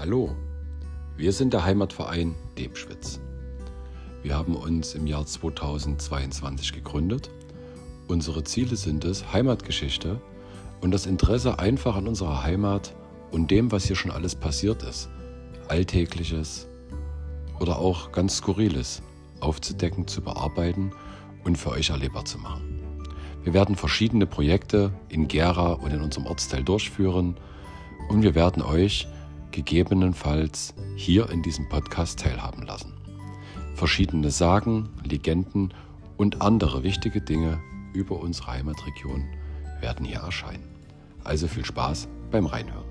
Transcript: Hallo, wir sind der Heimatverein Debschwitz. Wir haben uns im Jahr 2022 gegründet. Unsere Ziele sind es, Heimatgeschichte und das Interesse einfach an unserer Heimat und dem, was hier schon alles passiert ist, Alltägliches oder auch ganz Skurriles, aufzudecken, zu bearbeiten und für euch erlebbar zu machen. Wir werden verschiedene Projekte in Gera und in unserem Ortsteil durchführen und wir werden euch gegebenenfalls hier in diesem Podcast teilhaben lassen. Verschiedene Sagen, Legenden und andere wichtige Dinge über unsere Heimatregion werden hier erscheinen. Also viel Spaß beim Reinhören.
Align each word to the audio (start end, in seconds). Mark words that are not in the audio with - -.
Hallo, 0.00 0.30
wir 1.16 1.32
sind 1.32 1.52
der 1.52 1.64
Heimatverein 1.64 2.36
Debschwitz. 2.56 3.18
Wir 4.22 4.36
haben 4.36 4.54
uns 4.54 4.94
im 4.94 5.08
Jahr 5.08 5.26
2022 5.26 6.72
gegründet. 6.72 7.30
Unsere 8.06 8.44
Ziele 8.44 8.76
sind 8.76 9.04
es, 9.04 9.32
Heimatgeschichte 9.32 10.20
und 10.82 10.92
das 10.92 11.06
Interesse 11.06 11.58
einfach 11.58 11.96
an 11.96 12.06
unserer 12.06 12.44
Heimat 12.44 12.94
und 13.32 13.50
dem, 13.50 13.72
was 13.72 13.86
hier 13.86 13.96
schon 13.96 14.12
alles 14.12 14.36
passiert 14.36 14.84
ist, 14.84 15.08
Alltägliches 15.66 16.68
oder 17.58 17.80
auch 17.80 18.12
ganz 18.12 18.36
Skurriles, 18.36 19.02
aufzudecken, 19.40 20.06
zu 20.06 20.22
bearbeiten 20.22 20.92
und 21.42 21.58
für 21.58 21.70
euch 21.70 21.90
erlebbar 21.90 22.24
zu 22.24 22.38
machen. 22.38 22.80
Wir 23.42 23.52
werden 23.52 23.74
verschiedene 23.74 24.26
Projekte 24.26 24.92
in 25.08 25.26
Gera 25.26 25.72
und 25.72 25.92
in 25.92 26.02
unserem 26.02 26.26
Ortsteil 26.28 26.62
durchführen 26.62 27.36
und 28.08 28.22
wir 28.22 28.36
werden 28.36 28.62
euch 28.62 29.08
gegebenenfalls 29.52 30.74
hier 30.96 31.30
in 31.30 31.42
diesem 31.42 31.68
Podcast 31.68 32.20
teilhaben 32.20 32.64
lassen. 32.64 32.92
Verschiedene 33.74 34.30
Sagen, 34.30 34.88
Legenden 35.04 35.72
und 36.16 36.42
andere 36.42 36.82
wichtige 36.82 37.20
Dinge 37.20 37.60
über 37.94 38.18
unsere 38.20 38.52
Heimatregion 38.52 39.24
werden 39.80 40.04
hier 40.04 40.18
erscheinen. 40.18 40.68
Also 41.24 41.46
viel 41.46 41.64
Spaß 41.64 42.08
beim 42.30 42.46
Reinhören. 42.46 42.87